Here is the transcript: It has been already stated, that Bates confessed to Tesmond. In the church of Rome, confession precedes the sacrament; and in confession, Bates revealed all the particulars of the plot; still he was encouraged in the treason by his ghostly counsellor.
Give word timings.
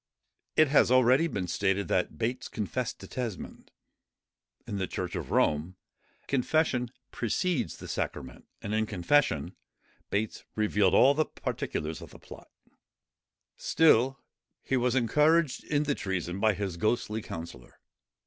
It 0.55 0.69
has 0.69 0.87
been 0.87 0.95
already 0.95 1.45
stated, 1.45 1.87
that 1.89 2.17
Bates 2.17 2.47
confessed 2.47 2.99
to 3.01 3.07
Tesmond. 3.07 3.69
In 4.65 4.77
the 4.79 4.87
church 4.87 5.13
of 5.15 5.29
Rome, 5.29 5.75
confession 6.27 6.89
precedes 7.11 7.77
the 7.77 7.87
sacrament; 7.87 8.47
and 8.63 8.73
in 8.73 8.87
confession, 8.87 9.55
Bates 10.09 10.43
revealed 10.55 10.95
all 10.95 11.13
the 11.13 11.25
particulars 11.25 12.01
of 12.01 12.09
the 12.09 12.17
plot; 12.19 12.49
still 13.57 14.17
he 14.63 14.75
was 14.75 14.95
encouraged 14.95 15.63
in 15.65 15.83
the 15.83 15.93
treason 15.93 16.39
by 16.39 16.55
his 16.55 16.77
ghostly 16.77 17.21
counsellor. 17.21 17.79